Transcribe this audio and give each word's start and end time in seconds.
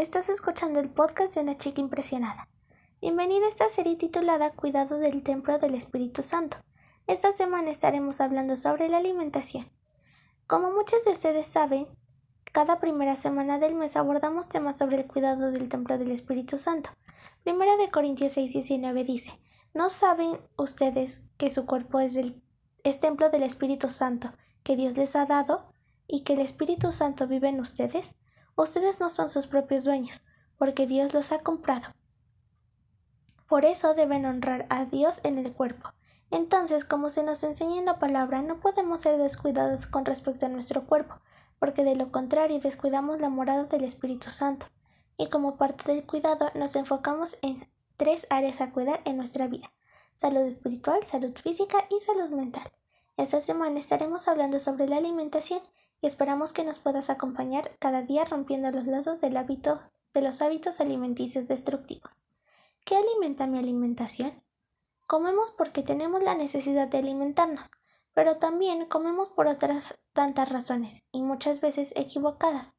estás 0.00 0.30
escuchando 0.30 0.80
el 0.80 0.88
podcast 0.88 1.34
de 1.34 1.42
una 1.42 1.58
chica 1.58 1.82
impresionada. 1.82 2.48
Bienvenida 3.02 3.44
a 3.44 3.50
esta 3.50 3.68
serie 3.68 3.96
titulada 3.96 4.50
Cuidado 4.50 4.96
del 4.96 5.22
Templo 5.22 5.58
del 5.58 5.74
Espíritu 5.74 6.22
Santo. 6.22 6.56
Esta 7.06 7.32
semana 7.32 7.70
estaremos 7.70 8.22
hablando 8.22 8.56
sobre 8.56 8.88
la 8.88 8.96
alimentación. 8.96 9.70
Como 10.46 10.70
muchos 10.70 11.04
de 11.04 11.10
ustedes 11.10 11.48
saben, 11.48 11.86
cada 12.50 12.80
primera 12.80 13.14
semana 13.16 13.58
del 13.58 13.74
mes 13.74 13.94
abordamos 13.98 14.48
temas 14.48 14.78
sobre 14.78 14.96
el 14.96 15.06
cuidado 15.06 15.50
del 15.50 15.68
Templo 15.68 15.98
del 15.98 16.12
Espíritu 16.12 16.58
Santo. 16.58 16.88
Primera 17.42 17.76
de 17.76 17.90
Corintios 17.90 18.38
6:19 18.38 19.04
dice, 19.04 19.38
¿no 19.74 19.90
saben 19.90 20.38
ustedes 20.56 21.26
que 21.36 21.50
su 21.50 21.66
cuerpo 21.66 22.00
es, 22.00 22.16
el, 22.16 22.42
es 22.84 23.00
templo 23.00 23.28
del 23.28 23.42
Espíritu 23.42 23.90
Santo 23.90 24.32
que 24.62 24.76
Dios 24.76 24.96
les 24.96 25.14
ha 25.14 25.26
dado 25.26 25.74
y 26.08 26.22
que 26.22 26.32
el 26.32 26.40
Espíritu 26.40 26.90
Santo 26.90 27.26
vive 27.26 27.50
en 27.50 27.60
ustedes? 27.60 28.16
Ustedes 28.60 29.00
no 29.00 29.08
son 29.08 29.30
sus 29.30 29.46
propios 29.46 29.84
dueños, 29.84 30.20
porque 30.58 30.86
Dios 30.86 31.14
los 31.14 31.32
ha 31.32 31.38
comprado. 31.38 31.94
Por 33.48 33.64
eso 33.64 33.94
deben 33.94 34.26
honrar 34.26 34.66
a 34.68 34.84
Dios 34.84 35.24
en 35.24 35.38
el 35.38 35.50
cuerpo. 35.50 35.94
Entonces, 36.30 36.84
como 36.84 37.08
se 37.08 37.22
nos 37.22 37.42
enseña 37.42 37.78
en 37.78 37.86
la 37.86 37.98
palabra, 37.98 38.42
no 38.42 38.60
podemos 38.60 39.00
ser 39.00 39.16
descuidados 39.16 39.86
con 39.86 40.04
respecto 40.04 40.44
a 40.44 40.50
nuestro 40.50 40.84
cuerpo, 40.84 41.14
porque 41.58 41.84
de 41.84 41.96
lo 41.96 42.12
contrario 42.12 42.60
descuidamos 42.60 43.18
la 43.18 43.30
morada 43.30 43.64
del 43.64 43.82
Espíritu 43.82 44.30
Santo. 44.30 44.66
Y 45.16 45.30
como 45.30 45.56
parte 45.56 45.90
del 45.94 46.04
cuidado 46.04 46.50
nos 46.54 46.76
enfocamos 46.76 47.38
en 47.40 47.66
tres 47.96 48.26
áreas 48.28 48.60
a 48.60 48.72
cuidar 48.72 49.00
en 49.06 49.16
nuestra 49.16 49.48
vida. 49.48 49.72
Salud 50.16 50.42
espiritual, 50.42 51.02
salud 51.06 51.34
física 51.34 51.78
y 51.88 51.98
salud 52.00 52.28
mental. 52.28 52.70
Esta 53.16 53.40
semana 53.40 53.78
estaremos 53.78 54.28
hablando 54.28 54.60
sobre 54.60 54.86
la 54.86 54.98
alimentación 54.98 55.62
y 56.00 56.06
esperamos 56.06 56.52
que 56.52 56.64
nos 56.64 56.78
puedas 56.78 57.10
acompañar 57.10 57.72
cada 57.78 58.02
día 58.02 58.24
rompiendo 58.24 58.70
los 58.70 58.86
lazos 58.86 59.20
del 59.20 59.36
hábito, 59.36 59.80
de 60.14 60.22
los 60.22 60.42
hábitos 60.42 60.80
alimenticios 60.80 61.48
destructivos. 61.48 62.22
¿Qué 62.84 62.96
alimenta 62.96 63.46
mi 63.46 63.58
alimentación? 63.58 64.42
Comemos 65.06 65.52
porque 65.52 65.82
tenemos 65.82 66.22
la 66.22 66.34
necesidad 66.34 66.88
de 66.88 66.98
alimentarnos, 66.98 67.70
pero 68.14 68.36
también 68.36 68.86
comemos 68.86 69.30
por 69.30 69.46
otras 69.46 69.98
tantas 70.12 70.48
razones, 70.48 71.04
y 71.12 71.22
muchas 71.22 71.60
veces 71.60 71.92
equivocadas. 71.96 72.76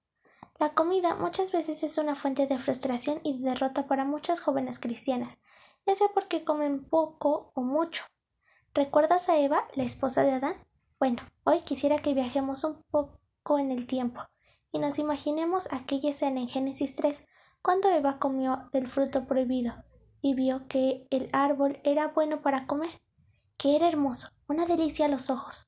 La 0.59 0.73
comida 0.73 1.15
muchas 1.15 1.51
veces 1.51 1.83
es 1.83 1.97
una 1.97 2.15
fuente 2.15 2.47
de 2.47 2.57
frustración 2.57 3.19
y 3.23 3.39
de 3.39 3.49
derrota 3.49 3.87
para 3.87 4.05
muchas 4.05 4.39
jóvenes 4.41 4.79
cristianas, 4.79 5.39
ya 5.85 5.95
sea 5.95 6.07
porque 6.13 6.43
comen 6.43 6.83
poco 6.83 7.51
o 7.55 7.61
mucho. 7.61 8.03
¿Recuerdas 8.73 9.27
a 9.27 9.37
Eva, 9.37 9.67
la 9.75 9.83
esposa 9.83 10.23
de 10.23 10.31
Adán? 10.31 10.53
Bueno, 10.99 11.23
hoy 11.43 11.61
quisiera 11.61 11.97
que 11.97 12.13
viajemos 12.13 12.63
un 12.63 12.83
poco 12.91 13.20
en 13.49 13.71
el 13.71 13.87
tiempo 13.87 14.21
y 14.71 14.79
nos 14.79 14.99
imaginemos 14.99 15.71
aquella 15.73 16.11
escena 16.11 16.39
en 16.39 16.47
Génesis 16.47 16.95
3, 16.95 17.27
cuando 17.61 17.89
Eva 17.89 18.17
comió 18.19 18.69
del 18.71 18.87
fruto 18.87 19.27
prohibido 19.27 19.73
y 20.21 20.33
vio 20.35 20.67
que 20.67 21.07
el 21.09 21.29
árbol 21.33 21.79
era 21.83 22.07
bueno 22.09 22.41
para 22.41 22.67
comer, 22.67 23.01
que 23.57 23.75
era 23.75 23.87
hermoso, 23.87 24.29
una 24.47 24.65
delicia 24.65 25.05
a 25.05 25.09
los 25.09 25.29
ojos, 25.29 25.67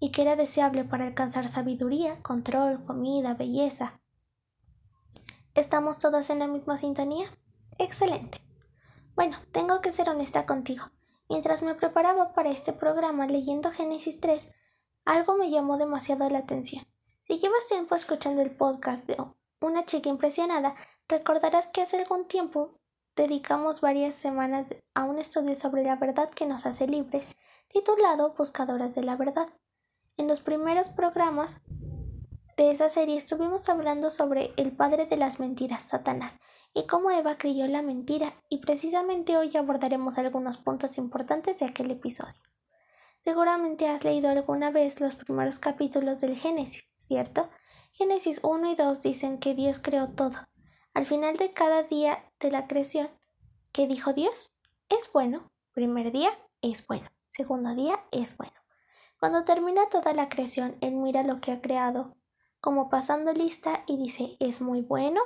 y 0.00 0.10
que 0.10 0.22
era 0.22 0.36
deseable 0.36 0.84
para 0.84 1.06
alcanzar 1.06 1.48
sabiduría, 1.48 2.20
control, 2.22 2.84
comida, 2.84 3.34
belleza. 3.34 4.00
¿Estamos 5.54 5.98
todas 5.98 6.30
en 6.30 6.40
la 6.40 6.48
misma 6.48 6.78
sintonía? 6.78 7.26
Excelente. 7.78 8.40
Bueno, 9.14 9.36
tengo 9.52 9.80
que 9.80 9.92
ser 9.92 10.08
honesta 10.08 10.46
contigo. 10.46 10.86
Mientras 11.28 11.62
me 11.62 11.74
preparaba 11.74 12.32
para 12.32 12.50
este 12.50 12.72
programa 12.72 13.26
leyendo 13.26 13.70
Génesis 13.70 14.20
3, 14.20 14.52
algo 15.04 15.36
me 15.36 15.50
llamó 15.50 15.78
demasiado 15.78 16.28
la 16.28 16.38
atención. 16.38 16.84
Si 17.26 17.38
llevas 17.38 17.66
tiempo 17.66 17.94
escuchando 17.94 18.42
el 18.42 18.54
podcast 18.54 19.06
de 19.06 19.16
Una 19.58 19.86
chica 19.86 20.10
impresionada, 20.10 20.76
recordarás 21.08 21.68
que 21.68 21.80
hace 21.80 21.96
algún 21.96 22.28
tiempo 22.28 22.78
dedicamos 23.16 23.80
varias 23.80 24.14
semanas 24.14 24.66
a 24.92 25.04
un 25.04 25.18
estudio 25.18 25.56
sobre 25.56 25.84
la 25.84 25.96
verdad 25.96 26.28
que 26.28 26.44
nos 26.44 26.66
hace 26.66 26.86
libres, 26.86 27.34
titulado 27.68 28.34
Buscadoras 28.36 28.94
de 28.94 29.04
la 29.04 29.16
Verdad. 29.16 29.48
En 30.18 30.28
los 30.28 30.42
primeros 30.42 30.90
programas 30.90 31.62
de 32.58 32.70
esa 32.70 32.90
serie 32.90 33.16
estuvimos 33.16 33.70
hablando 33.70 34.10
sobre 34.10 34.52
el 34.58 34.76
padre 34.76 35.06
de 35.06 35.16
las 35.16 35.40
mentiras, 35.40 35.84
Satanás, 35.84 36.40
y 36.74 36.86
cómo 36.86 37.10
Eva 37.10 37.38
creyó 37.38 37.66
la 37.68 37.80
mentira, 37.80 38.34
y 38.50 38.58
precisamente 38.58 39.38
hoy 39.38 39.56
abordaremos 39.56 40.18
algunos 40.18 40.58
puntos 40.58 40.98
importantes 40.98 41.58
de 41.58 41.64
aquel 41.64 41.90
episodio. 41.90 42.34
Seguramente 43.24 43.88
has 43.88 44.04
leído 44.04 44.28
alguna 44.28 44.70
vez 44.70 45.00
los 45.00 45.14
primeros 45.14 45.58
capítulos 45.58 46.20
del 46.20 46.36
Génesis, 46.36 46.93
¿cierto? 47.06 47.48
Génesis 47.92 48.40
1 48.42 48.72
y 48.72 48.74
2 48.74 49.02
dicen 49.02 49.38
que 49.38 49.54
Dios 49.54 49.78
creó 49.78 50.08
todo. 50.10 50.36
Al 50.94 51.06
final 51.06 51.36
de 51.36 51.52
cada 51.52 51.82
día 51.82 52.24
de 52.40 52.50
la 52.50 52.66
creación, 52.66 53.10
¿qué 53.72 53.86
dijo 53.86 54.12
Dios? 54.12 54.52
Es 54.88 55.10
bueno. 55.12 55.50
Primer 55.72 56.12
día 56.12 56.30
es 56.62 56.86
bueno. 56.86 57.08
Segundo 57.28 57.74
día 57.74 58.04
es 58.12 58.36
bueno. 58.36 58.54
Cuando 59.18 59.44
termina 59.44 59.88
toda 59.88 60.12
la 60.12 60.28
creación, 60.28 60.76
Él 60.80 60.94
mira 60.94 61.22
lo 61.22 61.40
que 61.40 61.52
ha 61.52 61.60
creado, 61.60 62.16
como 62.60 62.88
pasando 62.88 63.32
lista 63.32 63.84
y 63.86 63.96
dice, 63.96 64.36
es 64.38 64.60
muy 64.60 64.82
bueno, 64.82 65.20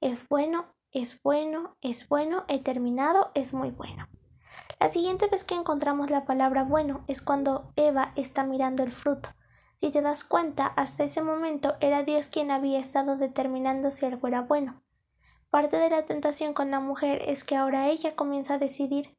es 0.00 0.28
bueno, 0.28 0.74
es 0.92 1.22
bueno, 1.22 1.76
es 1.80 2.08
bueno, 2.08 2.44
he 2.48 2.58
terminado, 2.58 3.30
es 3.34 3.54
muy 3.54 3.70
bueno. 3.70 4.06
La 4.80 4.88
siguiente 4.88 5.26
vez 5.28 5.44
que 5.44 5.54
encontramos 5.54 6.10
la 6.10 6.24
palabra 6.24 6.64
bueno 6.64 7.04
es 7.06 7.22
cuando 7.22 7.72
Eva 7.76 8.12
está 8.16 8.44
mirando 8.44 8.82
el 8.82 8.92
fruto. 8.92 9.30
Si 9.80 9.90
te 9.90 10.00
das 10.00 10.24
cuenta, 10.24 10.66
hasta 10.66 11.04
ese 11.04 11.22
momento 11.22 11.76
era 11.80 12.02
Dios 12.02 12.28
quien 12.28 12.50
había 12.50 12.78
estado 12.78 13.16
determinando 13.16 13.90
si 13.90 14.06
algo 14.06 14.28
era 14.28 14.40
bueno. 14.40 14.82
Parte 15.50 15.76
de 15.76 15.90
la 15.90 16.04
tentación 16.04 16.54
con 16.54 16.70
la 16.70 16.80
mujer 16.80 17.22
es 17.26 17.44
que 17.44 17.56
ahora 17.56 17.88
ella 17.88 18.16
comienza 18.16 18.54
a 18.54 18.58
decidir 18.58 19.16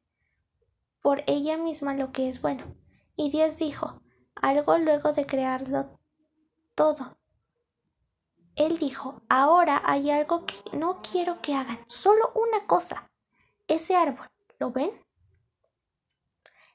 por 1.00 1.22
ella 1.26 1.56
misma 1.56 1.94
lo 1.94 2.12
que 2.12 2.28
es 2.28 2.42
bueno. 2.42 2.74
Y 3.14 3.30
Dios 3.30 3.58
dijo 3.58 4.02
algo 4.34 4.76
luego 4.78 5.12
de 5.12 5.24
crearlo 5.24 5.98
todo. 6.74 7.16
Él 8.56 8.78
dijo, 8.78 9.22
ahora 9.28 9.82
hay 9.84 10.10
algo 10.10 10.46
que 10.46 10.54
no 10.76 11.00
quiero 11.02 11.40
que 11.42 11.54
hagan, 11.54 11.78
solo 11.88 12.32
una 12.34 12.66
cosa. 12.66 13.10
Ese 13.68 13.96
árbol, 13.96 14.30
¿lo 14.58 14.70
ven? 14.72 14.90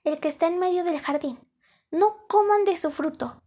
El 0.03 0.19
que 0.19 0.27
está 0.27 0.47
en 0.47 0.59
medio 0.59 0.83
del 0.83 0.99
jardín. 0.99 1.39
No 1.89 2.25
coman 2.27 2.65
de 2.65 2.77
su 2.77 2.91
fruto. 2.91 3.43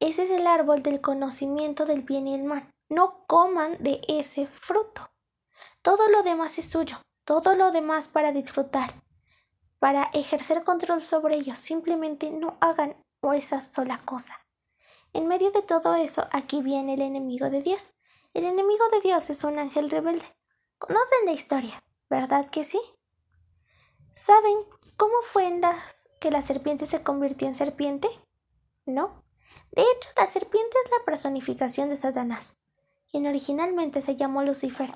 Ese 0.00 0.24
es 0.24 0.30
el 0.30 0.46
árbol 0.46 0.82
del 0.82 1.00
conocimiento 1.00 1.84
del 1.84 2.02
bien 2.02 2.28
y 2.28 2.34
el 2.34 2.44
mal. 2.44 2.72
No 2.88 3.24
coman 3.26 3.76
de 3.80 4.00
ese 4.08 4.46
fruto. 4.46 5.10
Todo 5.82 6.08
lo 6.08 6.22
demás 6.22 6.58
es 6.58 6.70
suyo, 6.70 6.98
todo 7.24 7.54
lo 7.54 7.70
demás 7.70 8.08
para 8.08 8.32
disfrutar, 8.32 9.02
para 9.78 10.04
ejercer 10.14 10.64
control 10.64 11.02
sobre 11.02 11.36
ellos. 11.36 11.58
Simplemente 11.58 12.30
no 12.30 12.56
hagan 12.60 12.96
esa 13.34 13.60
sola 13.60 13.98
cosa. 14.04 14.38
En 15.12 15.26
medio 15.26 15.50
de 15.50 15.62
todo 15.62 15.94
eso, 15.96 16.26
aquí 16.32 16.62
viene 16.62 16.94
el 16.94 17.02
enemigo 17.02 17.50
de 17.50 17.60
Dios. 17.60 17.94
El 18.34 18.44
enemigo 18.44 18.88
de 18.92 19.00
Dios 19.00 19.30
es 19.30 19.42
un 19.44 19.58
ángel 19.58 19.90
rebelde. 19.90 20.24
Conocen 20.78 21.24
la 21.24 21.32
historia, 21.32 21.82
¿verdad 22.08 22.50
que 22.50 22.64
sí? 22.64 22.80
¿Saben 24.14 24.54
cómo 24.96 25.14
fue 25.22 25.48
en 25.48 25.60
la 25.60 25.76
que 26.20 26.30
la 26.30 26.42
serpiente 26.42 26.86
se 26.86 27.02
convirtió 27.02 27.48
en 27.48 27.56
serpiente? 27.56 28.08
No. 28.86 29.24
De 29.72 29.82
hecho, 29.82 30.08
la 30.16 30.26
serpiente 30.26 30.76
es 30.84 30.90
la 30.90 31.04
personificación 31.04 31.88
de 31.88 31.96
Satanás, 31.96 32.58
quien 33.10 33.26
originalmente 33.26 34.02
se 34.02 34.16
llamó 34.16 34.42
Lucifer. 34.42 34.94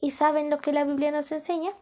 ¿Y 0.00 0.12
saben 0.12 0.50
lo 0.50 0.58
que 0.58 0.72
la 0.72 0.84
Biblia 0.84 1.10
nos 1.10 1.32
enseña? 1.32 1.72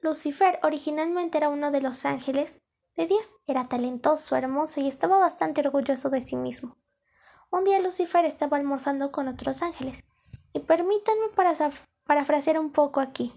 Lucifer 0.00 0.58
originalmente 0.62 1.38
era 1.38 1.48
uno 1.48 1.70
de 1.70 1.80
los 1.80 2.04
ángeles 2.04 2.62
de 2.96 3.06
Dios. 3.06 3.40
Era 3.46 3.68
talentoso, 3.68 4.36
hermoso 4.36 4.80
y 4.80 4.88
estaba 4.88 5.18
bastante 5.18 5.60
orgulloso 5.60 6.10
de 6.10 6.22
sí 6.22 6.36
mismo. 6.36 6.76
Un 7.50 7.64
día 7.64 7.80
Lucifer 7.80 8.24
estaba 8.24 8.56
almorzando 8.56 9.12
con 9.12 9.28
otros 9.28 9.62
ángeles. 9.62 10.04
Y 10.52 10.60
permítanme 10.60 11.28
parafrasear 12.04 12.58
un 12.58 12.72
poco 12.72 13.00
aquí. 13.00 13.32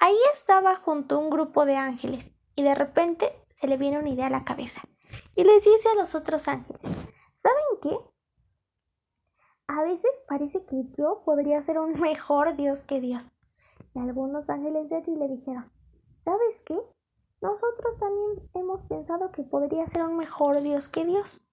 Ahí 0.00 0.16
estaba 0.32 0.76
junto 0.76 1.16
a 1.16 1.18
un 1.18 1.30
grupo 1.30 1.64
de 1.64 1.76
ángeles 1.76 2.30
y 2.56 2.62
de 2.62 2.74
repente 2.74 3.32
se 3.58 3.66
le 3.66 3.76
viene 3.76 3.98
una 3.98 4.10
idea 4.10 4.26
a 4.26 4.30
la 4.30 4.44
cabeza. 4.44 4.82
Y 5.34 5.44
les 5.44 5.64
dice 5.64 5.88
a 5.90 5.94
los 5.94 6.14
otros 6.14 6.48
ángeles, 6.48 6.80
¿saben 6.82 7.03
A 9.66 9.82
veces 9.82 10.10
parece 10.28 10.64
que 10.66 10.84
yo 10.96 11.22
podría 11.24 11.62
ser 11.62 11.78
un 11.78 11.98
mejor 12.00 12.56
Dios 12.56 12.84
que 12.84 13.00
Dios. 13.00 13.34
Y 13.94 13.98
algunos 13.98 14.48
ángeles 14.48 14.88
de 14.88 15.02
ti 15.02 15.14
le 15.14 15.28
dijeron, 15.28 15.70
¿sabes 16.24 16.60
qué? 16.64 16.78
Nosotros 17.40 17.98
también 17.98 18.50
hemos 18.54 18.80
pensado 18.88 19.30
que 19.30 19.42
podría 19.42 19.86
ser 19.88 20.02
un 20.02 20.16
mejor 20.16 20.60
Dios 20.62 20.88
que 20.88 21.04
Dios. 21.04 21.46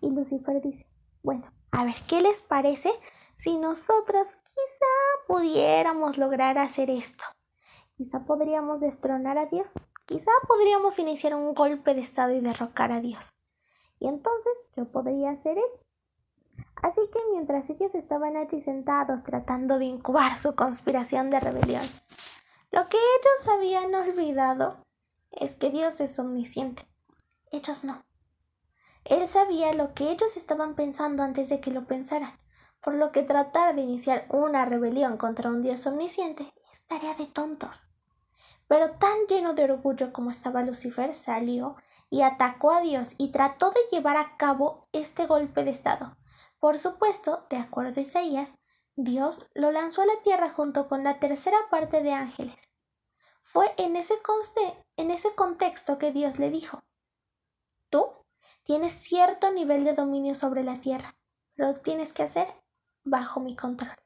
Y 0.00 0.10
Lucifer 0.10 0.60
dice, 0.62 0.86
bueno, 1.22 1.50
a 1.70 1.84
ver, 1.84 1.94
¿qué 2.08 2.20
les 2.20 2.42
parece 2.42 2.90
si 3.34 3.56
nosotros 3.58 4.28
quizá 4.54 4.86
pudiéramos 5.26 6.16
lograr 6.16 6.58
hacer 6.58 6.90
esto? 6.90 7.24
Quizá 7.96 8.24
podríamos 8.24 8.80
destronar 8.80 9.38
a 9.38 9.46
Dios, 9.46 9.68
quizá 10.06 10.30
podríamos 10.46 10.98
iniciar 10.98 11.34
un 11.34 11.52
golpe 11.52 11.94
de 11.94 12.00
estado 12.00 12.32
y 12.32 12.40
derrocar 12.40 12.92
a 12.92 13.00
Dios. 13.00 13.34
Y 13.98 14.06
entonces 14.06 14.52
yo 14.78 14.90
podría 14.90 15.30
hacer 15.30 15.58
él. 15.58 16.64
Así 16.82 17.00
que 17.12 17.18
mientras 17.32 17.68
ellos 17.68 17.94
estaban 17.94 18.36
allí 18.36 18.62
sentados 18.62 19.24
tratando 19.24 19.78
de 19.78 19.86
incubar 19.86 20.38
su 20.38 20.54
conspiración 20.54 21.28
de 21.28 21.40
rebelión, 21.40 21.82
lo 22.70 22.86
que 22.86 22.96
ellos 22.96 23.48
habían 23.48 23.94
olvidado 23.94 24.76
es 25.32 25.56
que 25.56 25.70
Dios 25.70 26.00
es 26.00 26.18
omnisciente. 26.18 26.86
Ellos 27.50 27.84
no. 27.84 28.04
Él 29.04 29.26
sabía 29.28 29.72
lo 29.72 29.94
que 29.94 30.10
ellos 30.10 30.36
estaban 30.36 30.74
pensando 30.74 31.22
antes 31.22 31.48
de 31.48 31.60
que 31.60 31.72
lo 31.72 31.86
pensaran, 31.86 32.38
por 32.80 32.94
lo 32.94 33.10
que 33.10 33.22
tratar 33.22 33.74
de 33.74 33.82
iniciar 33.82 34.26
una 34.30 34.64
rebelión 34.64 35.16
contra 35.16 35.50
un 35.50 35.62
Dios 35.62 35.86
omnisciente 35.86 36.44
es 36.72 36.86
tarea 36.86 37.14
de 37.14 37.26
tontos. 37.26 37.90
Pero 38.68 38.92
tan 38.92 39.26
lleno 39.28 39.54
de 39.54 39.64
orgullo 39.64 40.12
como 40.12 40.30
estaba 40.30 40.62
Lucifer, 40.62 41.14
salió 41.14 41.76
y 42.10 42.22
atacó 42.22 42.72
a 42.72 42.80
Dios 42.80 43.14
y 43.18 43.30
trató 43.30 43.70
de 43.70 43.80
llevar 43.90 44.16
a 44.16 44.36
cabo 44.36 44.88
este 44.92 45.26
golpe 45.26 45.64
de 45.64 45.70
Estado. 45.70 46.16
Por 46.58 46.78
supuesto, 46.78 47.46
de 47.50 47.56
acuerdo 47.56 48.00
a 48.00 48.02
Isaías, 48.02 48.58
Dios 48.96 49.50
lo 49.54 49.70
lanzó 49.70 50.02
a 50.02 50.06
la 50.06 50.22
tierra 50.24 50.50
junto 50.50 50.88
con 50.88 51.04
la 51.04 51.20
tercera 51.20 51.56
parte 51.70 52.02
de 52.02 52.12
ángeles. 52.12 52.72
Fue 53.42 53.72
en 53.76 53.96
ese, 53.96 54.14
en 54.96 55.10
ese 55.10 55.34
contexto 55.34 55.98
que 55.98 56.10
Dios 56.10 56.38
le 56.38 56.50
dijo, 56.50 56.82
Tú 57.90 58.06
tienes 58.64 58.92
cierto 58.92 59.52
nivel 59.52 59.84
de 59.84 59.94
dominio 59.94 60.34
sobre 60.34 60.64
la 60.64 60.80
tierra, 60.80 61.16
pero 61.54 61.72
lo 61.72 61.80
tienes 61.80 62.12
que 62.12 62.24
hacer 62.24 62.46
bajo 63.04 63.40
mi 63.40 63.56
control. 63.56 63.96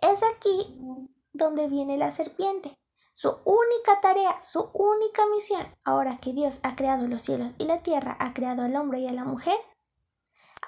Es 0.00 0.22
aquí 0.22 0.76
donde 1.32 1.68
viene 1.68 1.96
la 1.96 2.10
serpiente. 2.10 2.76
Su 3.16 3.38
única 3.44 4.00
tarea, 4.00 4.42
su 4.42 4.70
única 4.74 5.22
misión, 5.28 5.64
ahora 5.84 6.18
que 6.20 6.32
Dios 6.32 6.58
ha 6.64 6.74
creado 6.74 7.06
los 7.06 7.22
cielos 7.22 7.54
y 7.58 7.64
la 7.64 7.80
tierra, 7.80 8.16
ha 8.18 8.34
creado 8.34 8.62
al 8.62 8.74
hombre 8.74 8.98
y 8.98 9.06
a 9.06 9.12
la 9.12 9.24
mujer, 9.24 9.56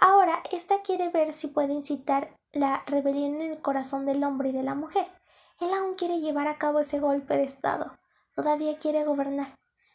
ahora 0.00 0.40
ésta 0.52 0.80
quiere 0.82 1.08
ver 1.08 1.32
si 1.32 1.48
puede 1.48 1.72
incitar 1.72 2.38
la 2.52 2.84
rebelión 2.86 3.40
en 3.40 3.50
el 3.50 3.60
corazón 3.60 4.06
del 4.06 4.22
hombre 4.22 4.50
y 4.50 4.52
de 4.52 4.62
la 4.62 4.76
mujer. 4.76 5.06
Él 5.58 5.74
aún 5.74 5.96
quiere 5.96 6.20
llevar 6.20 6.46
a 6.46 6.56
cabo 6.56 6.78
ese 6.78 7.00
golpe 7.00 7.36
de 7.36 7.42
Estado. 7.42 7.98
Todavía 8.36 8.78
quiere 8.78 9.02
gobernar. 9.02 9.48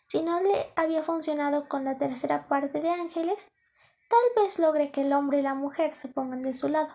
Si 0.07 0.21
no 0.21 0.42
le 0.42 0.74
había 0.75 1.03
funcionado 1.03 1.69
con 1.69 1.86
la 1.86 1.98
tercera 1.98 2.50
parte 2.50 2.81
de 2.81 2.89
ángeles, 2.89 3.53
tal 4.09 4.44
vez 4.44 4.59
logre 4.59 4.92
que 4.92 5.03
el 5.03 5.13
hombre 5.13 5.39
y 5.39 5.42
la 5.42 5.53
mujer 5.53 5.95
se 5.95 6.09
pongan 6.09 6.42
de 6.42 6.53
su 6.53 6.68
lado. 6.68 6.94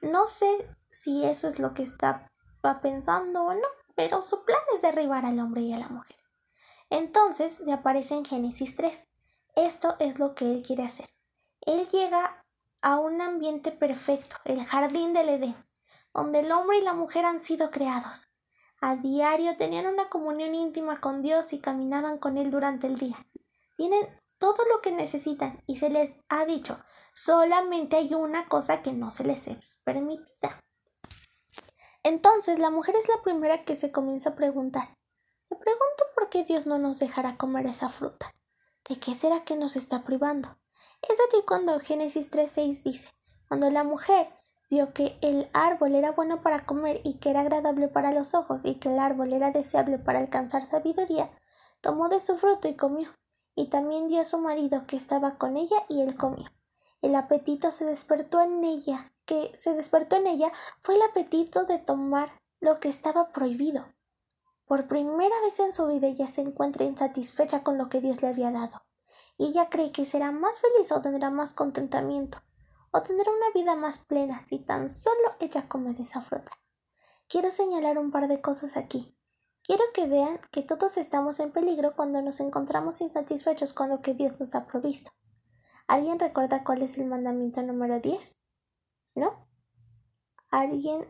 No 0.00 0.28
sé 0.28 0.46
si 0.90 1.24
eso 1.24 1.48
es 1.48 1.58
lo 1.58 1.74
que 1.74 1.82
estaba 1.82 2.30
pensando 2.80 3.42
o 3.42 3.54
no, 3.54 3.66
pero 3.96 4.22
su 4.22 4.44
plan 4.44 4.60
es 4.74 4.82
derribar 4.82 5.24
al 5.24 5.38
hombre 5.40 5.62
y 5.62 5.72
a 5.72 5.78
la 5.78 5.88
mujer. 5.88 6.16
Entonces 6.90 7.54
se 7.54 7.72
aparece 7.72 8.14
en 8.14 8.24
Génesis 8.24 8.76
3. 8.76 9.08
Esto 9.56 9.96
es 9.98 10.18
lo 10.18 10.34
que 10.34 10.44
él 10.44 10.62
quiere 10.62 10.84
hacer. 10.84 11.08
Él 11.62 11.88
llega 11.90 12.44
a 12.82 12.98
un 12.98 13.20
ambiente 13.20 13.70
perfecto, 13.70 14.36
el 14.44 14.64
jardín 14.64 15.12
del 15.12 15.28
Edén, 15.28 15.56
donde 16.12 16.40
el 16.40 16.52
hombre 16.52 16.78
y 16.78 16.82
la 16.82 16.94
mujer 16.94 17.24
han 17.24 17.40
sido 17.40 17.70
creados. 17.70 18.28
A 18.80 18.96
diario 18.96 19.56
tenían 19.56 19.86
una 19.86 20.10
comunión 20.10 20.54
íntima 20.54 21.00
con 21.00 21.22
Dios 21.22 21.52
y 21.52 21.60
caminaban 21.60 22.18
con 22.18 22.36
Él 22.36 22.50
durante 22.50 22.88
el 22.88 22.98
día. 22.98 23.24
Tienen 23.76 24.04
todo 24.38 24.64
lo 24.68 24.80
que 24.80 24.90
necesitan 24.90 25.62
y 25.68 25.76
se 25.76 25.88
les 25.88 26.16
ha 26.28 26.44
dicho, 26.44 26.76
solamente 27.14 27.96
hay 27.96 28.12
una 28.14 28.48
cosa 28.48 28.82
que 28.82 28.92
no 28.92 29.10
se 29.10 29.22
les 29.22 29.46
es 29.46 29.78
permitida. 29.84 30.61
Entonces 32.04 32.58
la 32.58 32.70
mujer 32.70 32.96
es 32.96 33.08
la 33.08 33.22
primera 33.22 33.64
que 33.64 33.76
se 33.76 33.92
comienza 33.92 34.30
a 34.30 34.34
preguntar. 34.34 34.96
Me 35.50 35.56
pregunto 35.56 36.04
por 36.14 36.28
qué 36.30 36.44
Dios 36.44 36.66
no 36.66 36.78
nos 36.78 36.98
dejará 36.98 37.36
comer 37.36 37.66
esa 37.66 37.88
fruta. 37.88 38.32
¿De 38.88 38.98
qué 38.98 39.14
será 39.14 39.44
que 39.44 39.56
nos 39.56 39.76
está 39.76 40.02
privando? 40.02 40.58
Es 41.02 41.18
allí 41.20 41.44
cuando 41.46 41.78
Génesis 41.78 42.30
3.6 42.30 42.82
dice, 42.82 43.08
cuando 43.48 43.70
la 43.70 43.84
mujer 43.84 44.28
vio 44.68 44.92
que 44.92 45.18
el 45.20 45.48
árbol 45.52 45.94
era 45.94 46.12
bueno 46.12 46.42
para 46.42 46.64
comer 46.64 47.00
y 47.04 47.18
que 47.18 47.30
era 47.30 47.40
agradable 47.40 47.88
para 47.88 48.12
los 48.12 48.34
ojos 48.34 48.64
y 48.64 48.76
que 48.76 48.88
el 48.88 48.98
árbol 48.98 49.32
era 49.32 49.50
deseable 49.50 49.98
para 49.98 50.18
alcanzar 50.18 50.66
sabiduría, 50.66 51.30
tomó 51.80 52.08
de 52.08 52.20
su 52.20 52.36
fruto 52.36 52.68
y 52.68 52.74
comió, 52.74 53.10
y 53.54 53.66
también 53.68 54.08
dio 54.08 54.22
a 54.22 54.24
su 54.24 54.38
marido 54.38 54.86
que 54.86 54.96
estaba 54.96 55.38
con 55.38 55.56
ella 55.56 55.76
y 55.88 56.00
él 56.00 56.16
comió. 56.16 56.50
El 57.02 57.14
apetito 57.14 57.70
se 57.70 57.84
despertó 57.84 58.40
en 58.40 58.64
ella 58.64 59.11
que 59.24 59.52
se 59.56 59.74
despertó 59.74 60.16
en 60.16 60.26
ella 60.26 60.52
fue 60.82 60.96
el 60.96 61.02
apetito 61.02 61.64
de 61.64 61.78
tomar 61.78 62.40
lo 62.60 62.80
que 62.80 62.88
estaba 62.88 63.32
prohibido. 63.32 63.86
Por 64.66 64.88
primera 64.88 65.40
vez 65.42 65.60
en 65.60 65.72
su 65.72 65.86
vida 65.86 66.06
ella 66.06 66.28
se 66.28 66.40
encuentra 66.40 66.84
insatisfecha 66.84 67.62
con 67.62 67.76
lo 67.78 67.88
que 67.88 68.00
Dios 68.00 68.22
le 68.22 68.28
había 68.28 68.50
dado, 68.50 68.84
y 69.36 69.46
ella 69.46 69.68
cree 69.68 69.92
que 69.92 70.04
será 70.04 70.30
más 70.30 70.60
feliz 70.60 70.92
o 70.92 71.02
tendrá 71.02 71.30
más 71.30 71.54
contentamiento, 71.54 72.38
o 72.90 73.02
tendrá 73.02 73.30
una 73.30 73.50
vida 73.54 73.74
más 73.74 73.98
plena 73.98 74.40
si 74.46 74.58
tan 74.58 74.90
solo 74.90 75.36
ella 75.40 75.68
come 75.68 75.94
de 75.94 76.02
esa 76.02 76.20
fruta. 76.20 76.52
Quiero 77.28 77.50
señalar 77.50 77.98
un 77.98 78.10
par 78.10 78.28
de 78.28 78.40
cosas 78.40 78.76
aquí. 78.76 79.16
Quiero 79.64 79.84
que 79.94 80.06
vean 80.06 80.40
que 80.50 80.62
todos 80.62 80.96
estamos 80.96 81.38
en 81.40 81.52
peligro 81.52 81.94
cuando 81.94 82.20
nos 82.20 82.40
encontramos 82.40 83.00
insatisfechos 83.00 83.72
con 83.72 83.88
lo 83.88 84.02
que 84.02 84.12
Dios 84.14 84.38
nos 84.40 84.54
ha 84.54 84.66
provisto. 84.66 85.12
¿Alguien 85.86 86.18
recuerda 86.18 86.64
cuál 86.64 86.82
es 86.82 86.98
el 86.98 87.06
mandamiento 87.06 87.62
número 87.62 88.00
10? 88.00 88.41
¿No? 89.14 89.48
¿Alguien 90.50 91.06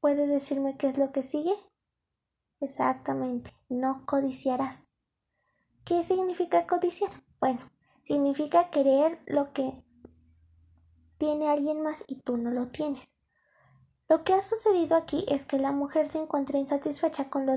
puede 0.00 0.26
decirme 0.26 0.76
qué 0.76 0.88
es 0.88 0.98
lo 0.98 1.12
que 1.12 1.22
sigue? 1.22 1.54
Exactamente, 2.60 3.52
no 3.68 4.04
codiciarás. 4.06 4.90
¿Qué 5.84 6.02
significa 6.04 6.66
codiciar? 6.66 7.10
Bueno, 7.38 7.60
significa 8.04 8.70
querer 8.70 9.22
lo 9.26 9.52
que 9.52 9.84
tiene 11.18 11.48
alguien 11.48 11.82
más 11.82 12.04
y 12.06 12.16
tú 12.22 12.36
no 12.36 12.50
lo 12.50 12.68
tienes. 12.68 13.12
Lo 14.08 14.22
que 14.22 14.34
ha 14.34 14.40
sucedido 14.40 14.96
aquí 14.96 15.24
es 15.28 15.46
que 15.46 15.58
la 15.58 15.72
mujer 15.72 16.08
se 16.08 16.18
encuentra 16.18 16.58
insatisfecha 16.58 17.28
con 17.28 17.44
lo, 17.46 17.56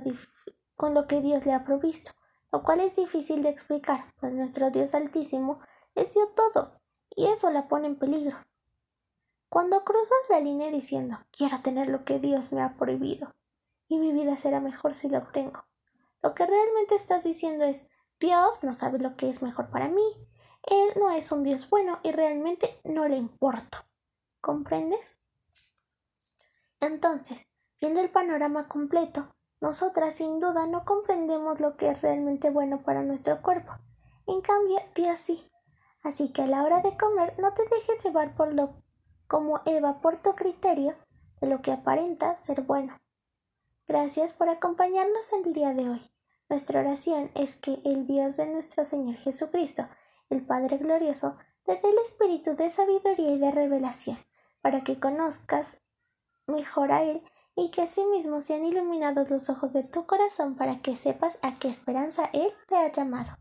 con 0.75 0.93
lo 0.93 1.07
que 1.07 1.21
Dios 1.21 1.45
le 1.45 1.53
ha 1.53 1.63
provisto, 1.63 2.11
lo 2.51 2.63
cual 2.63 2.79
es 2.79 2.95
difícil 2.95 3.43
de 3.43 3.49
explicar, 3.49 4.05
pues 4.19 4.33
nuestro 4.33 4.71
Dios 4.71 4.95
Altísimo 4.95 5.59
les 5.93 6.13
dio 6.13 6.27
todo, 6.29 6.81
y 7.15 7.27
eso 7.27 7.51
la 7.51 7.67
pone 7.67 7.87
en 7.87 7.99
peligro. 7.99 8.37
Cuando 9.49 9.83
cruzas 9.83 10.17
la 10.29 10.39
línea 10.39 10.69
diciendo 10.69 11.17
quiero 11.31 11.59
tener 11.61 11.89
lo 11.89 12.05
que 12.05 12.19
Dios 12.19 12.51
me 12.51 12.61
ha 12.61 12.77
prohibido 12.77 13.33
y 13.87 13.97
mi 13.97 14.13
vida 14.13 14.37
será 14.37 14.59
mejor 14.59 14.93
si 14.93 15.09
lo 15.09 15.17
obtengo, 15.17 15.65
lo 16.21 16.35
que 16.35 16.45
realmente 16.45 16.93
estás 16.95 17.23
diciendo 17.23 17.65
es 17.65 17.89
Dios 18.19 18.63
no 18.63 18.73
sabe 18.73 18.99
lo 18.99 19.15
que 19.15 19.29
es 19.29 19.41
mejor 19.41 19.69
para 19.69 19.87
mí, 19.87 20.03
Él 20.63 20.89
no 20.97 21.09
es 21.11 21.31
un 21.31 21.43
Dios 21.43 21.69
bueno 21.69 21.99
y 22.03 22.11
realmente 22.11 22.79
no 22.83 23.07
le 23.07 23.15
importo. 23.15 23.79
¿Comprendes? 24.41 25.19
Entonces, 26.79 27.47
viendo 27.79 28.01
el 28.01 28.11
panorama 28.11 28.67
completo, 28.67 29.33
nosotras 29.61 30.15
sin 30.15 30.39
duda 30.39 30.67
no 30.67 30.85
comprendemos 30.85 31.59
lo 31.59 31.75
que 31.75 31.89
es 31.89 32.01
realmente 32.01 32.49
bueno 32.49 32.83
para 32.83 33.03
nuestro 33.03 33.41
cuerpo. 33.41 33.73
En 34.27 34.41
cambio, 34.41 34.77
Dios 34.95 35.19
sí. 35.19 35.49
Así 36.03 36.31
que 36.31 36.43
a 36.43 36.47
la 36.47 36.63
hora 36.63 36.81
de 36.81 36.95
comer 36.95 37.37
no 37.39 37.53
te 37.53 37.63
dejes 37.63 38.03
llevar 38.03 38.35
por 38.35 38.53
lo 38.53 38.81
como 39.29 39.61
Eva 39.65 40.01
por 40.01 40.17
tu 40.17 40.35
criterio 40.35 40.95
de 41.39 41.47
lo 41.47 41.61
que 41.61 41.71
aparenta 41.71 42.35
ser 42.35 42.63
bueno. 42.63 42.97
Gracias 43.87 44.33
por 44.33 44.49
acompañarnos 44.49 45.31
el 45.33 45.53
día 45.53 45.73
de 45.73 45.87
hoy. 45.87 46.01
Nuestra 46.49 46.81
oración 46.81 47.31
es 47.35 47.55
que 47.55 47.79
el 47.85 48.07
Dios 48.07 48.37
de 48.37 48.47
nuestro 48.47 48.83
Señor 48.83 49.17
Jesucristo, 49.17 49.87
el 50.31 50.43
Padre 50.43 50.77
Glorioso, 50.77 51.37
te 51.63 51.75
dé 51.75 51.89
el 51.89 51.97
espíritu 51.99 52.55
de 52.55 52.71
sabiduría 52.71 53.31
y 53.31 53.37
de 53.37 53.51
revelación, 53.51 54.17
para 54.61 54.83
que 54.83 54.99
conozcas 54.99 55.81
mejor 56.47 56.91
a 56.91 57.03
Él 57.03 57.21
y 57.55 57.69
que 57.69 57.83
asimismo 57.83 58.41
sean 58.41 58.65
iluminados 58.65 59.29
los 59.29 59.51
ojos 59.51 59.71
de 59.73 59.83
tu 59.83 60.07
corazón 60.07 60.55
para 60.55 60.81
que 60.81 60.95
sepas 60.95 61.37
a 61.43 61.53
qué 61.53 61.67
esperanza 61.67 62.31
Él 62.33 62.51
te 62.67 62.77
ha 62.77 62.91
llamado. 62.91 63.31